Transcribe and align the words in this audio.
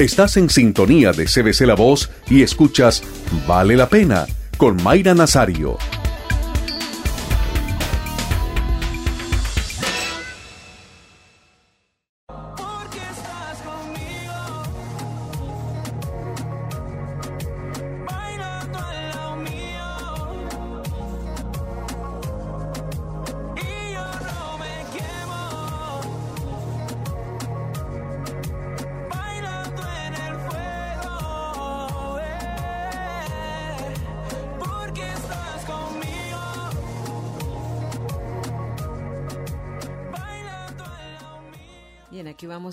Estás 0.00 0.38
en 0.38 0.48
sintonía 0.48 1.12
de 1.12 1.26
CBC 1.26 1.66
La 1.66 1.74
Voz 1.74 2.08
y 2.30 2.40
escuchas 2.40 3.02
Vale 3.46 3.76
la 3.76 3.86
Pena 3.86 4.26
con 4.56 4.82
Mayra 4.82 5.12
Nazario. 5.12 5.76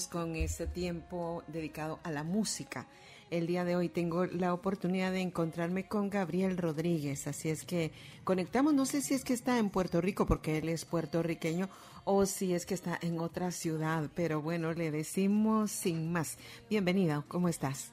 Con 0.09 0.37
este 0.37 0.65
tiempo 0.65 1.43
dedicado 1.47 1.99
a 2.03 2.11
la 2.11 2.23
música. 2.23 2.87
El 3.29 3.47
día 3.47 3.65
de 3.65 3.75
hoy 3.75 3.89
tengo 3.89 4.25
la 4.25 4.53
oportunidad 4.53 5.11
de 5.11 5.19
encontrarme 5.19 5.89
con 5.89 6.09
Gabriel 6.09 6.57
Rodríguez, 6.57 7.27
así 7.27 7.49
es 7.49 7.65
que 7.65 7.91
conectamos, 8.23 8.73
no 8.73 8.85
sé 8.85 9.01
si 9.01 9.13
es 9.13 9.25
que 9.25 9.33
está 9.33 9.57
en 9.59 9.69
Puerto 9.69 9.99
Rico 9.99 10.25
porque 10.25 10.59
él 10.59 10.69
es 10.69 10.85
puertorriqueño 10.85 11.69
o 12.05 12.25
si 12.25 12.53
es 12.53 12.65
que 12.65 12.75
está 12.75 12.97
en 13.01 13.19
otra 13.19 13.51
ciudad, 13.51 14.09
pero 14.15 14.41
bueno, 14.41 14.71
le 14.71 14.89
decimos 14.89 15.69
sin 15.69 16.13
más. 16.13 16.37
Bienvenida, 16.69 17.25
¿cómo 17.27 17.49
estás? 17.49 17.91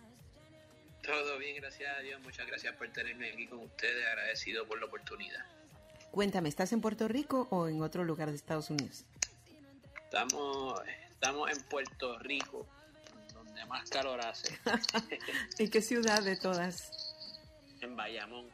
Todo 1.02 1.38
bien, 1.38 1.56
gracias 1.56 1.90
a 1.98 2.02
Dios, 2.02 2.20
muchas 2.22 2.46
gracias 2.46 2.76
por 2.76 2.88
tenerme 2.90 3.32
aquí 3.32 3.48
con 3.48 3.58
ustedes, 3.58 4.06
agradecido 4.06 4.64
por 4.68 4.78
la 4.78 4.86
oportunidad. 4.86 5.44
Cuéntame, 6.12 6.48
¿estás 6.48 6.72
en 6.72 6.80
Puerto 6.80 7.08
Rico 7.08 7.48
o 7.50 7.66
en 7.66 7.82
otro 7.82 8.04
lugar 8.04 8.30
de 8.30 8.36
Estados 8.36 8.70
Unidos? 8.70 9.04
Estamos 10.04 10.80
Estamos 11.24 11.50
en 11.50 11.62
Puerto 11.62 12.18
Rico, 12.18 12.66
donde 13.32 13.64
más 13.64 13.88
calor 13.88 14.20
hace. 14.20 14.58
¿En 15.58 15.70
qué 15.70 15.80
ciudad 15.80 16.22
de 16.22 16.36
todas? 16.36 17.14
En 17.80 17.96
Bayamón. 17.96 18.44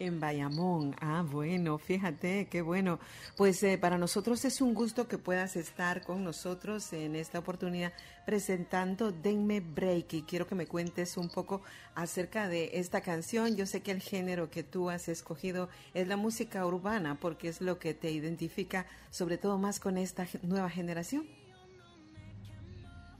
En 0.00 0.18
Bayamón, 0.18 0.96
ah, 1.00 1.22
bueno, 1.24 1.78
fíjate, 1.78 2.48
qué 2.50 2.60
bueno. 2.60 2.98
Pues 3.36 3.62
eh, 3.62 3.78
para 3.78 3.98
nosotros 3.98 4.44
es 4.44 4.60
un 4.60 4.74
gusto 4.74 5.06
que 5.06 5.16
puedas 5.16 5.54
estar 5.54 6.02
con 6.02 6.24
nosotros 6.24 6.92
en 6.92 7.14
esta 7.14 7.38
oportunidad 7.38 7.92
presentando 8.26 9.12
Denme 9.12 9.60
Break 9.60 10.14
y 10.14 10.22
quiero 10.22 10.48
que 10.48 10.56
me 10.56 10.66
cuentes 10.66 11.16
un 11.18 11.28
poco 11.28 11.62
acerca 11.94 12.48
de 12.48 12.70
esta 12.72 13.00
canción. 13.00 13.54
Yo 13.54 13.64
sé 13.64 13.80
que 13.80 13.92
el 13.92 14.02
género 14.02 14.50
que 14.50 14.64
tú 14.64 14.90
has 14.90 15.06
escogido 15.06 15.68
es 15.94 16.08
la 16.08 16.16
música 16.16 16.66
urbana 16.66 17.20
porque 17.20 17.46
es 17.46 17.60
lo 17.60 17.78
que 17.78 17.94
te 17.94 18.10
identifica 18.10 18.86
sobre 19.12 19.38
todo 19.38 19.56
más 19.56 19.78
con 19.78 19.96
esta 19.98 20.26
nueva 20.42 20.68
generación. 20.68 21.37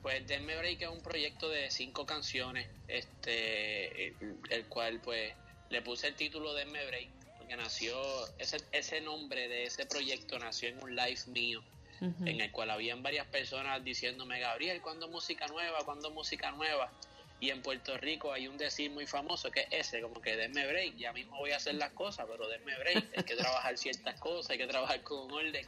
Pues 0.03 0.27
Denme 0.27 0.57
Break 0.57 0.83
es 0.83 0.89
un 0.89 1.03
proyecto 1.03 1.49
de 1.49 1.71
cinco 1.71 2.07
canciones, 2.07 2.69
este, 2.87 4.15
el, 4.51 4.67
cual 4.69 5.01
pues 5.01 5.35
le 5.71 5.83
puse 5.83 6.09
el 6.09 6.15
título 6.15 6.55
Denme 6.55 6.85
Break, 6.87 7.09
porque 7.39 7.57
nació, 7.57 7.97
ese, 8.39 8.59
ese 8.73 9.01
nombre 9.01 9.49
de 9.49 9.65
ese 9.65 9.87
proyecto 9.87 10.39
nació 10.39 10.69
en 10.69 10.83
un 10.83 10.95
live 10.95 11.21
mío, 11.27 11.63
en 12.01 12.41
el 12.41 12.53
cual 12.53 12.71
habían 12.71 13.03
varias 13.03 13.27
personas 13.27 13.83
diciéndome, 13.83 14.39
Gabriel, 14.39 14.81
¿cuándo 14.81 15.09
música 15.09 15.49
nueva? 15.49 15.79
¿Cuándo 15.85 16.13
música 16.13 16.53
nueva? 16.53 16.93
Y 17.41 17.51
en 17.51 17.63
Puerto 17.63 17.97
Rico 17.97 18.33
hay 18.33 18.49
un 18.49 18.59
decir 18.59 18.91
muy 18.91 19.07
famoso 19.07 19.51
que 19.51 19.61
es 19.71 19.89
ese, 19.89 20.01
como 20.01 20.21
que 20.21 20.37
denme 20.37 20.67
break, 20.67 20.97
ya 20.97 21.13
mismo 21.13 21.37
voy 21.39 21.53
a 21.53 21.57
hacer 21.57 21.75
las 21.77 21.93
cosas, 21.93 22.27
pero 22.29 22.49
denme 22.49 22.77
break, 22.79 23.17
hay 23.17 23.25
que 23.25 23.37
trabajar 23.37 23.79
ciertas 23.79 24.19
cosas, 24.21 24.51
hay 24.51 24.59
que 24.59 24.67
trabajar 24.67 25.03
con 25.03 25.31
orden. 25.31 25.67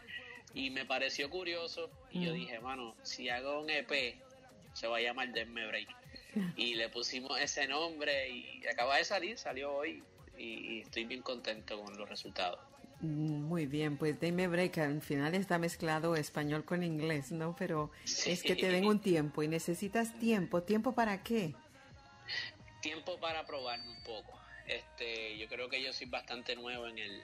Y 0.55 0.71
me 0.71 0.85
pareció 0.85 1.31
curioso 1.31 1.91
y 2.11 2.25
yo 2.25 2.33
dije, 2.33 2.59
mano, 2.61 2.97
si 3.03 3.29
hago 3.29 3.61
un 3.61 3.71
EP 3.71 4.17
se 4.73 4.87
va 4.87 4.99
a 4.99 5.01
llamar 5.01 5.33
Denme 5.33 5.67
Break. 5.67 5.89
Y 6.57 6.75
le 6.75 6.89
pusimos 6.89 7.41
ese 7.41 7.67
nombre 7.67 8.29
y 8.29 8.67
acaba 8.67 8.97
de 8.97 9.05
salir, 9.05 9.37
salió 9.37 9.73
hoy 9.73 10.03
y, 10.39 10.81
estoy 10.81 11.05
bien 11.05 11.23
contento 11.23 11.81
con 11.83 11.97
los 11.97 12.09
resultados. 12.09 12.61
Mm, 13.01 13.43
muy 13.45 13.67
bien, 13.67 13.97
pues 13.97 14.21
Denme 14.21 14.47
Break 14.47 14.79
al 14.79 15.03
final 15.03 15.35
está 15.35 15.59
mezclado 15.59 16.17
español 16.17 16.65
con 16.65 16.83
inglés, 16.83 17.33
¿no? 17.33 17.57
Pero 17.59 17.91
es 18.05 18.43
que 18.43 18.55
te 18.55 18.69
den 18.69 18.87
un 18.87 19.01
tiempo 19.01 19.43
y 19.43 19.49
necesitas 19.49 20.19
tiempo. 20.19 20.63
¿Tiempo 20.63 20.93
para 20.93 21.23
qué? 21.23 21.55
Tiempo 22.81 23.19
para 23.19 23.47
probarme 23.47 23.89
un 23.89 24.03
poco. 24.05 24.39
Este, 24.67 25.37
yo 25.37 25.49
creo 25.49 25.69
que 25.69 25.83
yo 25.83 25.93
soy 25.93 26.07
bastante 26.07 26.55
nuevo 26.55 26.87
en 26.87 26.99
el, 26.99 27.23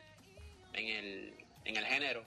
en 0.73 0.89
el, 0.89 1.35
en 1.65 1.77
el 1.77 1.87
género. 1.87 2.25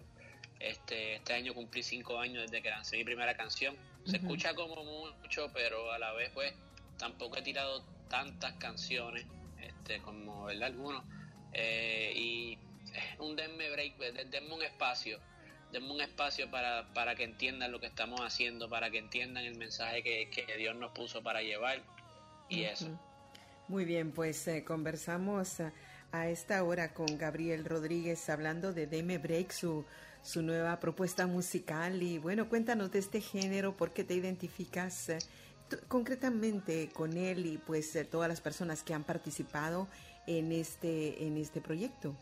Este, 0.59 1.15
este 1.15 1.33
año 1.33 1.53
cumplí 1.53 1.81
cinco 1.83 2.19
años 2.19 2.43
desde 2.43 2.61
que 2.61 2.69
lancé 2.69 2.97
mi 2.97 3.05
primera 3.05 3.37
canción 3.37 3.77
se 4.05 4.17
escucha 4.17 4.53
como 4.53 4.83
mucho, 4.83 5.51
pero 5.53 5.91
a 5.91 5.99
la 5.99 6.11
vez 6.13 6.31
pues 6.33 6.53
tampoco 6.97 7.37
he 7.37 7.41
tirado 7.41 7.83
tantas 8.09 8.53
canciones 8.53 9.25
este 9.61 10.01
como 10.01 10.45
¿verdad? 10.45 10.63
algunos 10.63 11.03
eh, 11.53 12.11
y 12.15 12.57
un 13.19 13.35
denme 13.35 13.69
break, 13.69 13.97
pues, 13.97 14.13
denme 14.31 14.53
un 14.53 14.63
espacio 14.63 15.19
denme 15.71 15.91
un 15.91 16.01
espacio 16.01 16.49
para, 16.49 16.91
para 16.93 17.15
que 17.15 17.23
entiendan 17.23 17.71
lo 17.71 17.79
que 17.79 17.85
estamos 17.85 18.19
haciendo, 18.21 18.69
para 18.69 18.89
que 18.89 18.97
entiendan 18.97 19.45
el 19.45 19.57
mensaje 19.57 20.01
que, 20.01 20.45
Dios 20.57 20.75
nos 20.75 20.91
puso 20.91 21.21
para 21.21 21.41
llevar 21.41 21.83
y 22.49 22.63
eso. 22.63 22.99
Muy 23.67 23.85
bien, 23.85 24.11
pues 24.11 24.47
eh, 24.47 24.63
conversamos 24.63 25.61
a, 26.11 26.29
esta 26.29 26.63
hora 26.63 26.93
con 26.93 27.17
Gabriel 27.17 27.65
Rodríguez 27.65 28.29
hablando 28.29 28.73
de 28.73 28.87
Deme 28.87 29.17
Break, 29.17 29.51
su, 29.51 29.85
su 30.23 30.41
nueva 30.41 30.79
propuesta 30.79 31.27
musical 31.27 32.01
y 32.03 32.17
bueno, 32.17 32.49
cuéntanos 32.49 32.91
de 32.91 32.99
este 32.99 33.21
género, 33.21 33.75
por 33.75 33.93
qué 33.93 34.03
te 34.03 34.13
identificas 34.13 35.09
eh, 35.09 35.19
concretamente 35.87 36.89
con 36.89 37.17
él 37.17 37.45
y 37.45 37.57
pues 37.57 37.97
todas 38.09 38.29
las 38.29 38.41
personas 38.41 38.83
que 38.83 38.93
han 38.93 39.03
participado 39.03 39.87
en 40.27 40.51
este, 40.51 41.23
en 41.23 41.37
este 41.37 41.61
proyecto. 41.61 42.15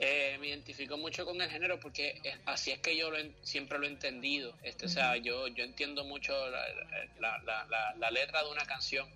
Eh, 0.00 0.36
me 0.40 0.48
identifico 0.48 0.96
mucho 0.98 1.24
con 1.24 1.40
el 1.40 1.48
género 1.48 1.78
porque 1.80 2.20
así 2.46 2.72
es 2.72 2.80
que 2.80 2.96
yo 2.96 3.08
siempre 3.42 3.78
lo 3.78 3.86
he 3.86 3.88
entendido. 3.88 4.52
Este, 4.62 4.86
O 4.86 4.88
sea, 4.88 5.16
yo, 5.16 5.46
yo 5.48 5.64
entiendo 5.64 6.04
mucho 6.04 6.34
la, 6.50 7.38
la, 7.42 7.94
la, 7.96 8.10
letra 8.10 8.42
de 8.42 8.50
una 8.50 8.66
canción, 8.66 9.08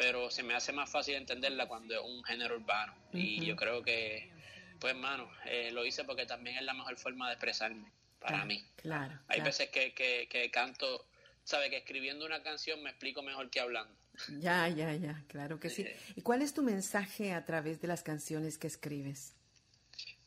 pero 0.00 0.30
se 0.30 0.42
me 0.42 0.54
hace 0.54 0.72
más 0.72 0.88
fácil 0.88 1.14
entenderla 1.14 1.68
cuando 1.68 1.94
es 1.94 2.00
un 2.00 2.24
género 2.24 2.56
urbano. 2.56 2.94
Y 3.12 3.44
yo 3.44 3.54
creo 3.54 3.82
que 3.82 4.30
pues, 4.78 4.94
hermano, 4.94 5.30
eh, 5.44 5.70
lo 5.72 5.84
hice 5.84 6.04
porque 6.04 6.24
también 6.24 6.56
es 6.56 6.62
la 6.62 6.72
mejor 6.72 6.96
forma 6.96 7.26
de 7.26 7.34
expresarme 7.34 7.92
para 8.18 8.46
mí. 8.46 8.64
Claro. 8.76 9.18
Hay 9.28 9.42
veces 9.42 9.68
que, 9.68 9.92
que, 9.92 10.50
canto, 10.50 11.06
sabe 11.44 11.68
que 11.68 11.76
escribiendo 11.76 12.24
una 12.24 12.42
canción 12.42 12.82
me 12.82 12.88
explico 12.88 13.22
mejor 13.22 13.50
que 13.50 13.60
hablando. 13.60 13.94
Ya, 14.38 14.68
ya, 14.68 14.94
ya, 14.94 15.22
claro 15.28 15.60
que 15.60 15.68
sí. 15.68 15.86
¿Y 16.16 16.22
cuál 16.22 16.40
es 16.40 16.54
tu 16.54 16.62
mensaje 16.62 17.34
a 17.34 17.44
través 17.44 17.82
de 17.82 17.88
las 17.88 18.02
canciones 18.02 18.56
que 18.56 18.68
escribes? 18.68 19.34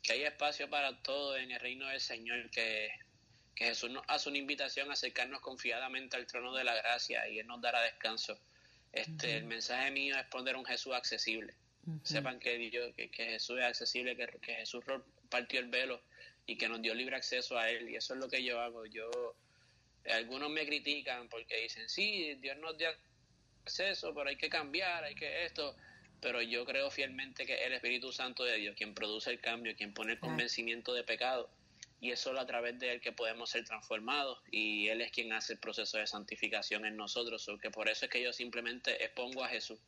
Que 0.03 0.13
hay 0.13 0.23
espacio 0.23 0.69
para 0.69 1.01
todo 1.01 1.35
en 1.35 1.49
el 1.49 1.59
reino 1.59 1.87
del 1.87 1.99
Señor, 1.99 2.51
que, 2.51 2.91
que 3.55 3.65
Jesús 3.65 3.89
nos 3.89 4.03
hace 4.07 4.29
una 4.29 4.37
invitación 4.37 4.91
a 4.91 4.93
acercarnos 4.93 5.41
confiadamente 5.41 6.15
al 6.15 6.27
trono 6.27 6.53
de 6.53 6.63
la 6.63 6.75
gracia 6.75 7.27
y 7.27 7.39
Él 7.39 7.47
nos 7.47 7.59
dará 7.59 7.81
descanso. 7.81 8.37
Este, 8.93 9.37
El 9.37 9.45
mensaje 9.45 9.89
mío 9.89 10.15
es 10.15 10.25
poner 10.27 10.55
un 10.55 10.65
Jesús 10.65 10.93
accesible. 10.93 11.53
Sepan 12.03 12.39
que, 12.39 12.57
Dios, 12.57 12.93
que, 12.95 13.09
Jesús 13.11 13.59
es 13.59 13.65
accesible, 13.65 14.15
que, 14.15 14.27
que, 14.39 14.53
Jesús 14.53 14.85
partió 15.29 15.59
el 15.59 15.67
velo 15.67 16.01
y 16.45 16.57
que 16.57 16.69
nos 16.69 16.81
dio 16.81 16.93
libre 16.93 17.15
acceso 17.15 17.57
a 17.57 17.69
Él. 17.69 17.89
Y 17.89 17.95
eso 17.95 18.13
es 18.13 18.19
lo 18.19 18.29
que 18.29 18.43
yo 18.43 18.61
hago. 18.61 18.85
Yo 18.85 19.35
Algunos 20.11 20.49
me 20.51 20.65
critican 20.65 21.27
porque 21.27 21.61
dicen, 21.61 21.89
sí, 21.89 22.35
Dios 22.35 22.57
nos 22.59 22.77
dio 22.77 22.87
acceso, 23.65 24.13
pero 24.13 24.29
hay 24.29 24.37
que 24.37 24.49
cambiar, 24.49 25.03
hay 25.03 25.15
que 25.15 25.45
esto. 25.45 25.75
Pero 26.21 26.41
yo 26.41 26.63
creo 26.63 26.89
fielmente 26.89 27.45
que 27.45 27.65
el 27.65 27.73
Espíritu 27.73 28.13
Santo 28.13 28.45
de 28.45 28.57
Dios, 28.57 28.75
quien 28.77 28.93
produce 28.93 29.31
el 29.31 29.41
cambio, 29.41 29.75
quien 29.75 29.93
pone 29.93 30.13
el 30.13 30.19
convencimiento 30.19 30.93
de 30.93 31.03
pecado, 31.03 31.49
y 32.03 32.11
es 32.11 32.19
solo 32.19 32.39
a 32.39 32.45
través 32.45 32.77
de 32.79 32.91
Él 32.91 33.01
que 33.01 33.11
podemos 33.11 33.49
ser 33.49 33.63
transformados, 33.65 34.39
y 34.51 34.87
Él 34.89 35.01
es 35.01 35.11
quien 35.11 35.31
hace 35.33 35.53
el 35.53 35.59
proceso 35.59 35.97
de 35.97 36.05
santificación 36.05 36.85
en 36.85 36.97
nosotros. 36.97 37.45
porque 37.45 37.71
por 37.71 37.89
eso 37.89 38.05
es 38.05 38.11
que 38.11 38.21
yo 38.21 38.33
simplemente 38.33 39.03
expongo 39.03 39.43
a 39.43 39.47
Jesús 39.47 39.79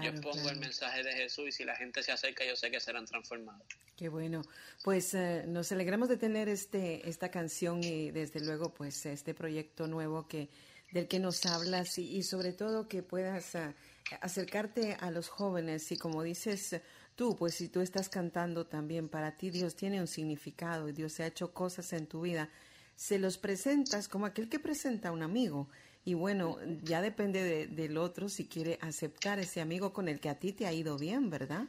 yo 0.00 0.14
pongo 0.20 0.48
el 0.48 0.58
mensaje 0.58 1.02
de 1.02 1.12
Jesús 1.12 1.48
y 1.48 1.52
si 1.52 1.64
la 1.64 1.76
gente 1.76 2.02
se 2.02 2.12
acerca, 2.12 2.44
yo 2.44 2.56
sé 2.56 2.70
que 2.70 2.80
serán 2.80 3.04
transformados. 3.04 3.66
Qué 3.96 4.08
bueno. 4.08 4.42
Pues 4.82 5.12
eh, 5.12 5.44
nos 5.46 5.70
alegramos 5.72 6.08
de 6.08 6.16
tener 6.16 6.48
este 6.48 7.08
esta 7.08 7.30
canción 7.30 7.84
y 7.84 8.10
desde 8.10 8.40
luego 8.40 8.72
pues 8.72 9.04
este 9.04 9.34
proyecto 9.34 9.86
nuevo 9.86 10.26
que 10.26 10.48
del 10.92 11.08
que 11.08 11.18
nos 11.18 11.44
hablas 11.46 11.98
y, 11.98 12.22
sobre 12.22 12.52
todo 12.52 12.88
que 12.88 13.02
puedas 13.02 13.54
eh, 13.54 13.74
acercarte 14.20 14.94
a 15.00 15.10
los 15.10 15.28
jóvenes 15.28 15.90
y 15.92 15.96
como 15.96 16.22
dices 16.22 16.80
tú, 17.16 17.36
pues 17.36 17.54
si 17.54 17.68
tú 17.68 17.80
estás 17.80 18.08
cantando 18.08 18.66
también 18.66 19.08
para 19.08 19.36
ti 19.36 19.50
Dios 19.50 19.74
tiene 19.74 20.00
un 20.00 20.06
significado 20.06 20.88
y 20.88 20.92
Dios 20.92 21.20
ha 21.20 21.26
hecho 21.26 21.52
cosas 21.52 21.92
en 21.92 22.06
tu 22.06 22.22
vida, 22.22 22.50
se 22.96 23.18
los 23.18 23.38
presentas 23.38 24.08
como 24.08 24.26
aquel 24.26 24.48
que 24.48 24.58
presenta 24.58 25.08
a 25.08 25.12
un 25.12 25.22
amigo 25.22 25.68
Y 26.04 26.14
bueno, 26.14 26.58
ya 26.82 27.00
depende 27.00 27.66
del 27.68 27.96
otro 27.96 28.28
si 28.28 28.48
quiere 28.48 28.78
aceptar 28.80 29.38
ese 29.38 29.60
amigo 29.60 29.92
con 29.92 30.08
el 30.08 30.18
que 30.18 30.28
a 30.28 30.38
ti 30.38 30.52
te 30.52 30.66
ha 30.66 30.72
ido 30.72 30.98
bien, 30.98 31.30
¿verdad? 31.30 31.66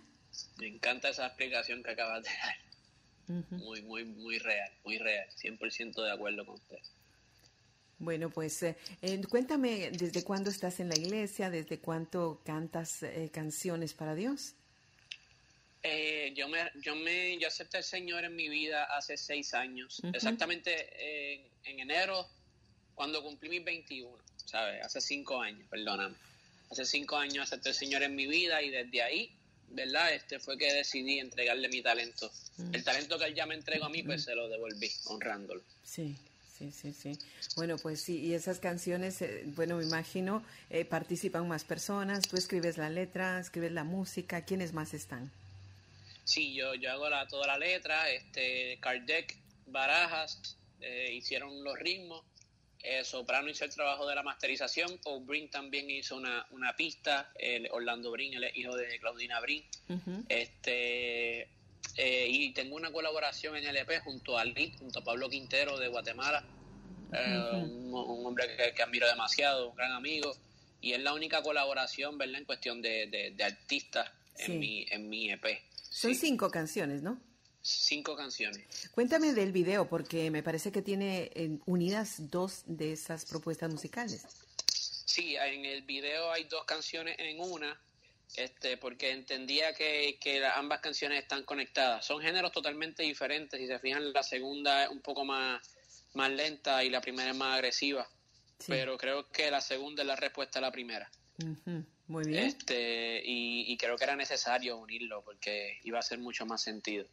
Me 0.58 0.68
encanta 0.68 1.10
esa 1.10 1.28
explicación 1.28 1.84
que 1.84 1.92
acabas 1.92 2.24
de 2.24 2.30
dar. 2.30 3.50
Muy, 3.52 3.82
muy, 3.84 4.04
muy 4.04 4.40
real, 4.40 4.72
muy 4.84 4.98
real. 4.98 5.28
100% 5.30 6.04
de 6.04 6.12
acuerdo 6.12 6.46
con 6.46 6.56
usted. 6.56 6.80
Bueno, 8.00 8.30
pues 8.30 8.64
eh, 8.64 8.76
cuéntame, 9.30 9.92
¿desde 9.92 10.24
cuándo 10.24 10.50
estás 10.50 10.80
en 10.80 10.90
la 10.90 10.96
iglesia? 10.96 11.50
¿Desde 11.50 11.80
cuánto 11.80 12.42
cantas 12.44 13.04
eh, 13.04 13.30
canciones 13.32 13.94
para 13.94 14.16
Dios? 14.16 14.56
Yo 16.36 16.48
me, 16.48 16.72
yo 16.82 16.96
me, 16.96 17.38
yo 17.38 17.48
acepté 17.48 17.78
al 17.78 17.84
Señor 17.84 18.24
en 18.24 18.36
mi 18.36 18.50
vida 18.50 18.86
hace 18.86 19.18
seis 19.18 19.54
años, 19.54 20.02
exactamente 20.14 21.42
en 21.66 21.80
enero, 21.80 22.28
cuando 22.96 23.22
cumplí 23.24 23.50
mis 23.50 23.64
21, 23.64 24.18
¿sabes? 24.46 24.84
Hace 24.86 25.02
cinco 25.02 25.42
años, 25.42 25.68
perdóname. 25.70 26.16
Hace 26.70 26.86
cinco 26.86 27.18
años 27.18 27.44
acepté 27.48 27.70
al 27.70 27.76
Señor 27.76 28.04
en 28.04 28.16
mi 28.16 28.28
vida 28.28 28.62
y 28.62 28.70
desde 28.70 29.02
ahí, 29.02 29.32
¿verdad? 29.70 30.14
Este 30.14 30.40
fue 30.40 30.58
que 30.58 30.72
decidí 30.74 31.20
entregarle 31.20 31.70
mi 31.70 31.82
talento. 31.82 32.32
El 32.72 32.84
talento 32.84 33.18
que 33.18 33.26
él 33.26 33.36
ya 33.36 33.46
me 33.46 33.56
entregó 33.56 33.86
a 33.86 33.90
mí, 33.90 34.04
pues 34.04 34.24
se 34.24 34.36
lo 34.36 34.48
devolví, 34.50 34.92
honrándolo. 35.06 35.62
Sí. 35.84 36.16
Sí, 36.58 36.72
sí, 36.72 36.94
sí. 36.94 37.18
Bueno, 37.56 37.78
pues 37.78 38.00
sí, 38.00 38.20
y 38.20 38.36
esas 38.36 38.60
canciones, 38.60 39.22
eh, 39.24 39.44
bueno, 39.48 39.78
me 39.78 39.84
imagino, 39.84 40.46
eh, 40.70 40.86
participan 40.86 41.48
más 41.48 41.64
personas, 41.64 42.22
tú 42.22 42.38
escribes 42.38 42.78
la 42.78 42.92
letra, 42.92 43.40
escribes 43.40 43.72
la 43.72 43.84
música, 43.84 44.46
¿quiénes 44.46 44.72
más 44.72 44.94
están? 44.94 45.32
Sí, 46.24 46.54
yo, 46.54 46.74
yo 46.76 46.92
hago 46.92 47.10
la, 47.10 47.28
toda 47.28 47.48
la 47.48 47.58
letra, 47.58 48.10
este, 48.10 48.78
Kardec, 48.80 49.38
Barajas, 49.66 50.58
eh, 50.82 51.14
hicieron 51.14 51.64
los 51.64 51.78
ritmos, 51.78 52.24
Soprano 53.04 53.50
hizo 53.50 53.64
el 53.64 53.74
trabajo 53.74 54.06
de 54.06 54.14
la 54.14 54.24
masterización, 54.24 55.00
O'Brien 55.06 55.50
también 55.50 55.90
hizo 55.90 56.18
una, 56.18 56.46
una 56.52 56.76
pista, 56.76 57.32
Orlando 57.72 58.12
Brin, 58.12 58.34
el 58.34 58.52
hijo 58.58 58.76
de 58.76 59.00
Claudina 59.00 59.40
Brin, 59.40 59.64
este 60.28 61.48
eh, 61.96 62.28
y 62.28 62.52
tengo 62.54 62.76
una 62.76 62.92
colaboración 62.92 63.56
en 63.56 63.66
el 63.66 63.78
EP 63.78 64.02
junto 64.04 64.38
a 64.38 64.46
Lit, 64.46 64.78
junto 64.80 65.00
a 65.00 65.04
Pablo 65.04 65.30
Quintero 65.30 65.78
de 65.78 65.90
Guatemala, 65.90 66.44
eh, 67.14 67.52
un, 67.54 67.92
hombre 68.26 68.48
que, 68.74 68.82
admiro 68.82 69.08
demasiado, 69.08 69.70
un 69.70 69.76
gran 69.76 69.92
amigo, 69.92 70.36
y 70.82 70.94
es 70.94 71.02
la 71.02 71.14
única 71.14 71.44
colaboración, 71.44 72.18
¿verdad?, 72.18 72.40
en 72.40 72.46
cuestión 72.46 72.82
de, 72.82 73.34
de, 73.36 73.44
artistas 73.44 74.10
en, 74.40 74.60
mi, 74.60 74.86
en 74.90 75.08
mi 75.08 75.30
EP. 75.30 75.62
Son 75.94 76.16
cinco 76.16 76.50
canciones, 76.50 77.04
¿no? 77.04 77.22
Cinco 77.62 78.16
canciones. 78.16 78.90
Cuéntame 78.92 79.32
del 79.34 79.52
video, 79.52 79.88
porque 79.88 80.32
me 80.32 80.42
parece 80.42 80.72
que 80.72 80.82
tiene 80.82 81.30
eh, 81.36 81.60
unidas 81.68 82.32
dos 82.32 82.64
de 82.66 82.94
esas 82.94 83.26
propuestas 83.26 83.72
musicales. 83.72 84.26
Sí, 85.06 85.36
en 85.36 85.66
el 85.66 85.84
video 85.84 86.32
hay 86.32 86.46
dos 86.46 86.66
canciones 86.66 87.16
en 87.20 87.40
una, 87.40 87.80
este, 88.36 88.78
porque 88.78 89.12
entendía 89.12 89.76
que, 89.76 90.18
ambas 90.56 90.82
canciones 90.82 91.22
están 91.22 91.44
conectadas. 91.44 92.04
Son 92.04 92.20
géneros 92.20 92.52
totalmente 92.52 93.04
diferentes. 93.04 93.60
Si 93.60 93.68
se 93.68 93.78
fijan, 93.78 94.12
la 94.12 94.24
segunda 94.24 94.86
es 94.86 94.90
un 94.90 95.00
poco 95.00 95.24
más, 95.24 95.62
más 96.16 96.32
lenta 96.32 96.84
y 96.84 96.90
la 96.90 97.02
primera 97.02 97.30
es 97.30 97.38
más 97.38 97.54
agresiva. 97.54 98.10
Pero 98.66 98.98
creo 98.98 99.30
que 99.30 99.52
la 99.52 99.62
segunda 99.62 100.02
es 100.02 100.08
la 100.08 100.16
respuesta 100.16 100.58
a 100.58 100.64
la 100.64 100.72
primera. 100.72 101.10
Muy 102.14 102.26
bien. 102.26 102.44
Este, 102.44 103.24
y, 103.26 103.66
y 103.74 103.76
creo 103.76 103.98
que 103.98 104.04
era 104.04 104.16
necesario 104.16 104.78
unirlo 104.78 105.24
porque 105.24 105.80
iba 105.84 105.98
a 105.98 106.02
hacer 106.02 106.20
mucho 106.20 106.46
más 106.46 106.62
sentido. 106.62 107.08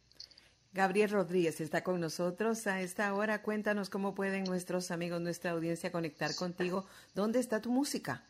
Gabriel 0.73 1.09
Rodríguez 1.09 1.59
está 1.59 1.83
con 1.83 1.99
nosotros 1.99 2.67
a 2.67 2.81
esta 2.81 3.11
hora. 3.15 3.41
Cuéntanos 3.41 3.89
cómo 3.89 4.13
pueden 4.13 4.43
nuestros 4.43 4.91
amigos, 4.91 5.19
nuestra 5.19 5.51
audiencia 5.51 5.91
conectar 5.91 6.35
contigo. 6.35 6.85
¿Dónde 7.15 7.39
está 7.39 7.63
tu 7.63 7.71
música? 7.71 8.23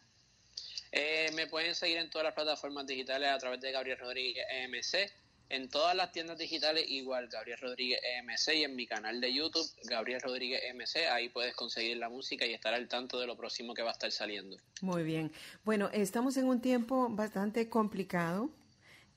Eh, 0.93 1.29
me 1.33 1.47
pueden 1.47 1.75
seguir 1.75 1.97
en 1.97 2.09
todas 2.09 2.23
las 2.23 2.33
plataformas 2.33 2.87
digitales 2.87 3.29
a 3.29 3.37
través 3.37 3.59
de 3.59 3.73
Gabriel 3.73 3.97
Rodríguez 3.97 4.45
EMC. 4.49 5.11
En 5.53 5.67
todas 5.67 5.93
las 5.93 6.13
tiendas 6.13 6.37
digitales 6.37 6.85
igual, 6.87 7.27
Gabriel 7.27 7.59
Rodríguez 7.59 7.99
EMC 8.01 8.55
y 8.55 8.63
en 8.63 8.73
mi 8.73 8.87
canal 8.87 9.19
de 9.19 9.33
YouTube, 9.33 9.69
Gabriel 9.83 10.21
Rodríguez 10.21 10.61
EMC, 10.63 11.09
ahí 11.11 11.27
puedes 11.27 11.53
conseguir 11.55 11.97
la 11.97 12.07
música 12.07 12.45
y 12.45 12.53
estar 12.53 12.73
al 12.73 12.87
tanto 12.87 13.19
de 13.19 13.27
lo 13.27 13.35
próximo 13.35 13.73
que 13.73 13.81
va 13.81 13.89
a 13.89 13.91
estar 13.91 14.09
saliendo. 14.13 14.55
Muy 14.79 15.03
bien. 15.03 15.29
Bueno, 15.65 15.89
estamos 15.91 16.37
en 16.37 16.45
un 16.45 16.61
tiempo 16.61 17.09
bastante 17.09 17.67
complicado 17.67 18.49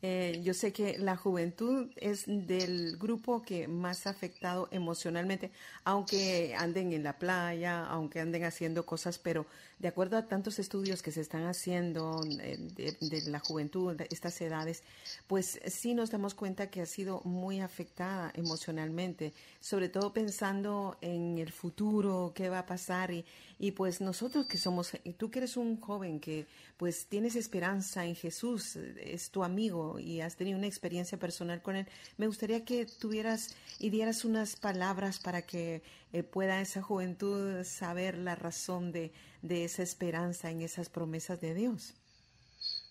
eh, 0.06 0.42
yo 0.42 0.52
sé 0.52 0.70
que 0.70 0.98
la 0.98 1.16
juventud 1.16 1.90
es 1.96 2.24
del 2.26 2.98
grupo 2.98 3.40
que 3.40 3.66
más 3.66 4.06
afectado 4.06 4.68
emocionalmente, 4.70 5.50
aunque 5.82 6.54
anden 6.54 6.92
en 6.92 7.02
la 7.02 7.18
playa, 7.18 7.86
aunque 7.86 8.20
anden 8.20 8.44
haciendo 8.44 8.84
cosas, 8.84 9.18
pero 9.18 9.46
de 9.78 9.88
acuerdo 9.88 10.18
a 10.18 10.26
tantos 10.26 10.58
estudios 10.58 11.00
que 11.00 11.10
se 11.10 11.22
están 11.22 11.44
haciendo 11.44 12.20
eh, 12.38 12.58
de, 13.00 13.30
la 13.30 13.38
juventud, 13.38 13.96
de 13.96 14.06
estas 14.10 14.38
edades, 14.42 14.82
pues 15.26 15.58
sí 15.66 15.94
nos 15.94 16.10
damos 16.10 16.34
cuenta 16.34 16.68
que 16.68 16.82
ha 16.82 16.86
sido 16.86 17.22
muy 17.24 17.60
afectada 17.60 18.30
emocionalmente, 18.34 19.32
sobre 19.58 19.88
todo 19.88 20.12
pensando 20.12 20.98
en 21.00 21.38
el 21.38 21.50
futuro, 21.50 22.32
qué 22.34 22.50
va 22.50 22.58
a 22.58 22.66
pasar 22.66 23.10
y, 23.10 23.24
y 23.58 23.70
pues 23.70 24.02
nosotros 24.02 24.44
que 24.44 24.58
somos, 24.58 24.92
tú 25.16 25.30
que 25.30 25.38
eres 25.38 25.56
un 25.56 25.80
joven 25.80 26.20
que 26.20 26.46
pues 26.76 27.06
tienes 27.06 27.36
esperanza 27.36 28.04
en 28.04 28.14
Jesús, 28.14 28.76
es 28.76 29.30
tu 29.30 29.44
amigo 29.44 29.93
y 29.98 30.20
has 30.20 30.36
tenido 30.36 30.58
una 30.58 30.66
experiencia 30.66 31.18
personal 31.18 31.62
con 31.62 31.76
él, 31.76 31.86
me 32.16 32.26
gustaría 32.26 32.64
que 32.64 32.86
tuvieras 32.86 33.56
y 33.78 33.90
dieras 33.90 34.24
unas 34.24 34.56
palabras 34.56 35.18
para 35.18 35.42
que 35.42 35.82
eh, 36.12 36.22
pueda 36.22 36.60
esa 36.60 36.82
juventud 36.82 37.64
saber 37.64 38.16
la 38.16 38.34
razón 38.34 38.92
de, 38.92 39.12
de 39.42 39.64
esa 39.64 39.82
esperanza 39.82 40.50
en 40.50 40.62
esas 40.62 40.88
promesas 40.88 41.40
de 41.40 41.54
Dios. 41.54 41.94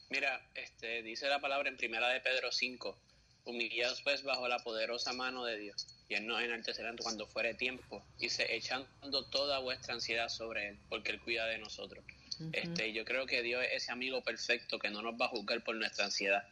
Mira, 0.10 0.46
este, 0.54 1.02
dice 1.02 1.28
la 1.28 1.42
palabra 1.42 1.70
en 1.70 1.78
primera 1.78 2.10
de 2.10 2.22
Pedro 2.22 2.52
5, 2.52 2.98
humillados 3.46 4.02
pues 4.04 4.24
bajo 4.24 4.48
la 4.48 4.60
poderosa 4.60 5.14
mano 5.14 5.46
de 5.46 5.58
Dios 5.58 5.88
y 6.08 6.16
él 6.16 6.28
nos 6.28 6.42
enaltecerá 6.42 6.94
cuando 7.02 7.26
fuere 7.28 7.54
tiempo, 7.54 8.06
dice, 8.20 8.46
echando 8.56 9.26
toda 9.26 9.60
vuestra 9.60 9.94
ansiedad 9.94 10.30
sobre 10.30 10.70
él, 10.70 10.80
porque 10.90 11.12
él 11.12 11.22
cuida 11.22 11.46
de 11.48 11.58
nosotros. 11.58 12.04
este, 12.52 12.94
yo 12.94 13.06
creo 13.06 13.26
que 13.26 13.42
Dios 13.42 13.64
es 13.64 13.84
ese 13.84 13.92
amigo 13.92 14.24
perfecto 14.24 14.80
que 14.80 14.90
no 14.90 15.02
nos 15.02 15.20
va 15.20 15.26
a 15.26 15.30
juzgar 15.30 15.64
por 15.64 15.76
nuestra 15.76 16.06
ansiedad. 16.06 16.44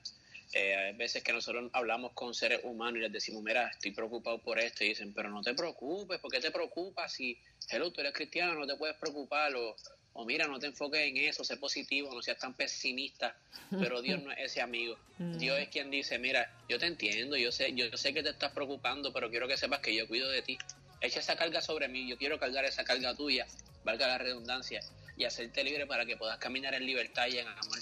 Eh, 0.54 0.76
hay 0.76 0.94
veces 0.94 1.24
que 1.24 1.32
nosotros 1.32 1.70
hablamos 1.74 2.12
con 2.14 2.34
seres 2.34 2.60
humanos 2.64 2.98
y 2.98 3.02
les 3.02 3.12
decimos, 3.12 3.42
mira, 3.42 3.70
estoy 3.70 3.92
preocupado 3.92 4.40
por 4.40 4.60
esto, 4.60 4.84
y 4.84 4.90
dicen, 4.90 5.14
pero 5.14 5.30
no 5.30 5.42
te 5.42 5.54
preocupes, 5.54 6.20
¿por 6.20 6.30
qué 6.30 6.40
te 6.40 6.52
preocupas? 6.52 7.14
Si, 7.14 7.38
hello, 7.70 7.92
tú 7.92 8.02
eres 8.02 8.14
cristiano, 8.14 8.54
no 8.56 8.68
te 8.68 8.76
puedes 8.76 8.98
preocupar, 8.98 9.56
o, 9.56 9.76
o 10.14 10.26
mira, 10.26 10.48
no 10.48 10.60
te 10.60 10.68
enfoques 10.68 11.00
en 11.02 11.16
eso, 11.18 11.46
sé 11.46 11.56
positivo, 11.56 12.14
no 12.14 12.22
seas 12.22 12.38
tan 12.38 12.54
pesimista, 12.54 13.34
pero 13.70 14.02
Dios 14.02 14.22
no 14.22 14.32
es 14.32 14.40
ese 14.40 14.62
amigo. 14.62 14.98
Mm. 15.22 15.38
Dios 15.38 15.60
es 15.60 15.70
quien 15.70 15.92
dice, 15.92 16.18
mira, 16.18 16.52
yo 16.68 16.80
te 16.80 16.88
entiendo, 16.88 17.38
yo 17.38 17.52
sé, 17.52 17.72
yo 17.76 17.96
sé 17.96 18.12
que 18.12 18.24
te 18.24 18.32
estás 18.32 18.52
preocupando, 18.54 19.14
pero 19.14 19.30
quiero 19.30 19.48
que 19.48 19.56
sepas 19.56 19.80
que 19.80 19.94
yo 19.94 20.08
cuido 20.08 20.28
de 20.32 20.42
ti. 20.42 20.58
Echa 21.00 21.20
esa 21.20 21.36
carga 21.36 21.62
sobre 21.62 21.88
mí, 21.90 22.10
yo 22.10 22.18
quiero 22.18 22.40
cargar 22.40 22.66
esa 22.66 22.84
carga 22.84 23.14
tuya, 23.14 23.46
valga 23.84 24.08
la 24.08 24.18
redundancia, 24.18 24.82
y 25.18 25.26
hacerte 25.26 25.64
libre 25.64 25.86
para 25.86 26.08
que 26.08 26.18
puedas 26.18 26.40
caminar 26.40 26.74
en 26.74 26.88
libertad 26.88 27.28
y 27.28 27.38
en 27.38 27.48
amor. 27.48 27.78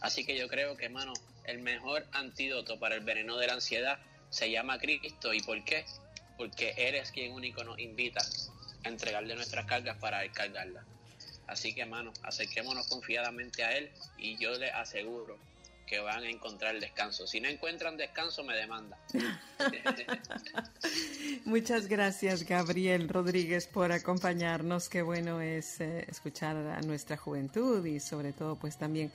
Así 0.00 0.24
que 0.24 0.38
yo 0.38 0.46
creo 0.46 0.76
que, 0.76 0.84
hermano, 0.84 1.12
el 1.44 1.60
mejor 1.60 2.06
antídoto 2.12 2.78
para 2.78 2.94
el 2.94 3.02
veneno 3.02 3.36
de 3.36 3.46
la 3.46 3.54
ansiedad 3.54 3.98
se 4.30 4.50
llama 4.50 4.78
Cristo. 4.78 5.32
¿Y 5.32 5.40
por 5.40 5.62
qué? 5.64 5.84
Porque 6.36 6.74
eres 6.76 7.10
quien 7.10 7.32
único 7.32 7.64
nos 7.64 7.78
invita 7.78 8.20
a 8.84 8.88
entregarle 8.88 9.34
nuestras 9.34 9.66
cargas 9.66 9.96
para 9.98 10.20
descargarlas. 10.20 10.84
Así 11.46 11.74
que, 11.74 11.82
hermano, 11.82 12.12
acerquémonos 12.22 12.86
confiadamente 12.88 13.64
a 13.64 13.76
Él 13.76 13.90
y 14.18 14.36
yo 14.38 14.58
les 14.58 14.72
aseguro 14.72 15.38
que 15.86 16.00
van 16.00 16.24
a 16.24 16.30
encontrar 16.30 16.78
descanso. 16.80 17.26
Si 17.26 17.40
no 17.40 17.48
encuentran 17.48 17.96
descanso, 17.96 18.42
me 18.42 18.56
demandan. 18.56 18.98
Muchas 21.44 21.88
gracias, 21.88 22.44
Gabriel 22.44 23.08
Rodríguez, 23.08 23.66
por 23.66 23.92
acompañarnos. 23.92 24.88
Qué 24.88 25.02
bueno 25.02 25.42
es 25.42 25.80
eh, 25.80 26.06
escuchar 26.08 26.56
a 26.56 26.80
nuestra 26.80 27.18
juventud 27.18 27.84
y 27.84 28.00
sobre 28.00 28.32
todo, 28.32 28.56
pues 28.56 28.78
también 28.78 29.12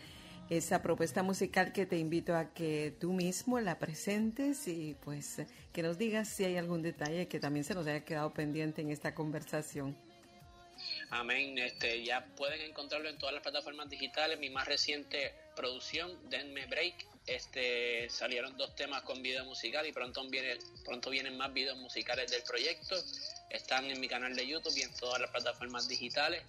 esa 0.50 0.82
propuesta 0.82 1.22
musical 1.22 1.72
que 1.72 1.86
te 1.86 1.98
invito 1.98 2.36
a 2.36 2.53
que 2.53 2.94
tú 3.00 3.13
mismo 3.13 3.60
la 3.60 3.77
presentes 3.77 4.68
y 4.68 4.96
pues 5.01 5.41
que 5.72 5.84
nos 5.84 5.98
digas 5.98 6.27
si 6.27 6.46
hay 6.46 6.58
algún 6.58 6.82
detalle 6.82 7.27
que 7.27 7.39
también 7.39 7.63
se 7.63 7.75
nos 7.75 7.86
haya 7.86 8.03
quedado 8.03 8.34
pendiente 8.34 8.82
en 8.82 8.89
esta 8.89 9.13
conversación. 9.13 9.96
Amén. 11.12 11.58
Este, 11.58 12.03
ya 12.03 12.25
pueden 12.36 12.62
encontrarlo 12.62 13.10
en 13.10 13.18
todas 13.18 13.34
las 13.34 13.44
plataformas 13.44 13.89
digitales. 13.89 14.39
Mi 14.39 14.50
más 14.50 14.68
reciente 14.68 15.34
producción, 15.56 16.18
Denme 16.29 16.65
Break. 16.68 17.06
Este, 17.25 18.10
salieron 18.10 18.58
dos 18.58 18.75
temas 18.75 19.03
con 19.03 19.22
video 19.22 19.46
musical 19.46 19.86
y 19.86 19.91
pronto, 19.91 20.27
viene, 20.29 20.58
pronto 20.86 21.10
vienen 21.10 21.38
más 21.38 21.53
videos 21.53 21.77
musicales 21.77 22.32
del 22.32 22.44
proyecto. 22.44 22.96
Están 23.50 23.86
en 23.86 24.00
mi 24.00 24.08
canal 24.08 24.36
de 24.36 24.48
YouTube 24.48 24.75
y 24.77 24.82
en 24.82 24.94
todas 24.96 25.20
las 25.20 25.29
plataformas 25.32 25.88
digitales. 25.88 26.44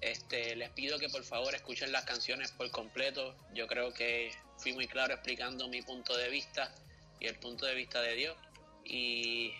Este, 0.00 0.54
les 0.54 0.70
pido 0.70 0.98
que 0.98 1.08
por 1.08 1.24
favor 1.24 1.54
escuchen 1.54 1.90
las 1.92 2.04
canciones 2.04 2.52
por 2.52 2.70
completo. 2.70 3.34
Yo 3.54 3.66
creo 3.66 3.92
que 3.92 4.30
fui 4.58 4.72
muy 4.72 4.86
claro 4.86 5.14
explicando 5.14 5.68
mi 5.68 5.82
punto 5.82 6.16
de 6.16 6.28
vista 6.28 6.72
y 7.20 7.26
el 7.26 7.36
punto 7.36 7.66
de 7.66 7.74
vista 7.74 8.00
de 8.00 8.14
Dios. 8.14 8.36
Y 8.84 9.52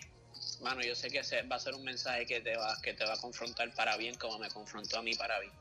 mano, 0.60 0.80
yo 0.82 0.94
sé 0.94 1.08
que 1.08 1.20
va 1.42 1.56
a 1.56 1.60
ser 1.60 1.74
un 1.74 1.84
mensaje 1.84 2.26
que 2.26 2.40
te 2.40 2.56
va, 2.56 2.80
que 2.82 2.94
te 2.94 3.04
va 3.04 3.14
a 3.14 3.20
confrontar 3.20 3.72
para 3.74 3.96
bien 3.96 4.14
como 4.16 4.38
me 4.38 4.48
confrontó 4.48 4.98
a 4.98 5.02
mí 5.02 5.14
para 5.14 5.40
bien. 5.40 5.52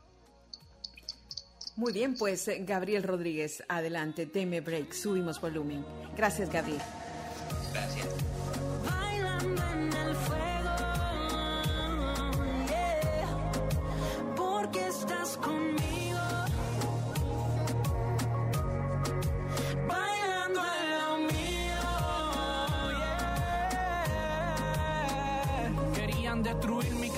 Muy 1.76 1.92
bien, 1.92 2.16
pues 2.16 2.50
Gabriel 2.66 3.04
Rodríguez, 3.04 3.62
adelante, 3.68 4.26
deme 4.26 4.60
break, 4.60 4.92
subimos 4.92 5.40
volumen. 5.40 5.84
Gracias, 6.16 6.50
Gabriel. 6.50 6.82
Gracias. 7.72 8.37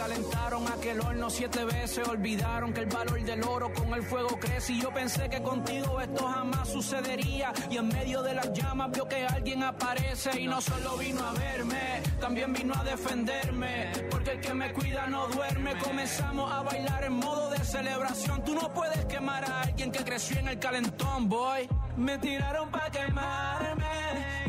Calentaron 0.00 0.66
aquel 0.66 0.98
horno 1.00 1.28
siete 1.28 1.64
veces. 1.64 2.08
Olvidaron 2.08 2.72
que 2.72 2.80
el 2.80 2.86
valor 2.86 3.22
del 3.22 3.42
oro 3.44 3.70
con 3.72 3.92
el 3.92 4.02
fuego 4.02 4.38
crece. 4.40 4.72
Y 4.72 4.80
yo 4.80 4.90
pensé 4.90 5.28
que 5.28 5.42
contigo 5.42 6.00
esto 6.00 6.26
jamás 6.26 6.68
sucedería. 6.68 7.52
Y 7.70 7.76
en 7.76 7.88
medio 7.88 8.22
de 8.22 8.34
las 8.34 8.50
llamas 8.52 8.90
vio 8.92 9.06
que 9.06 9.26
alguien 9.26 9.62
aparece. 9.62 10.40
Y 10.40 10.46
no 10.46 10.60
solo 10.60 10.96
vino 10.96 11.22
a 11.22 11.32
verme, 11.32 12.02
también 12.18 12.52
vino 12.52 12.72
a 12.74 12.82
defenderme. 12.82 13.92
Porque 14.10 14.32
el 14.32 14.40
que 14.40 14.54
me 14.54 14.72
cuida 14.72 15.06
no 15.06 15.28
duerme. 15.28 15.76
Comenzamos 15.78 16.50
a 16.50 16.62
bailar 16.62 17.04
en 17.04 17.12
modo 17.12 17.50
de 17.50 17.58
celebración. 17.62 18.42
Tú 18.42 18.54
no 18.54 18.72
puedes 18.72 19.04
quemar 19.04 19.44
a 19.44 19.62
alguien 19.62 19.92
que 19.92 20.02
creció 20.02 20.38
en 20.38 20.48
el 20.48 20.58
calentón, 20.58 21.28
boy. 21.28 21.68
Me 21.96 22.16
tiraron 22.18 22.70
pa' 22.70 22.90
quemarme. 22.90 23.84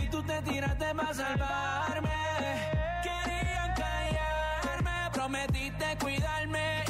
Y 0.02 0.08
tú 0.10 0.24
te 0.24 0.42
tiraste 0.44 0.96
pa' 0.96 1.14
salvarme. 1.14 2.81
Prometiste 5.32 5.98
cuidarme 5.98 6.81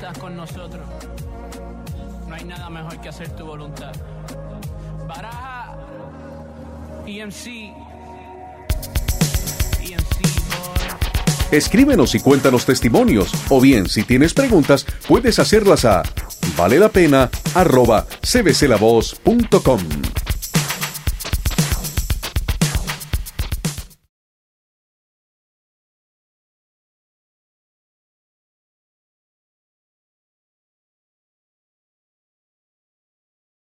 estás 0.00 0.16
con 0.16 0.34
nosotros. 0.34 0.86
No 2.26 2.34
hay 2.34 2.44
nada 2.44 2.70
mejor 2.70 2.98
que 3.02 3.10
hacer 3.10 3.28
tu 3.36 3.44
voluntad. 3.44 3.92
Baraja, 5.06 5.76
EMC, 7.06 7.46
EMC. 9.82 10.20
Escríbenos 11.50 12.14
y 12.14 12.20
cuéntanos 12.20 12.64
testimonios, 12.64 13.30
o 13.50 13.60
bien 13.60 13.88
si 13.88 14.02
tienes 14.02 14.32
preguntas, 14.32 14.86
puedes 15.06 15.38
hacerlas 15.38 15.84
a 15.84 16.02
vale 16.56 16.78
la 16.78 16.88
pena 16.88 17.28
arroba 17.54 18.06
cbclavoz.com. 18.22 19.80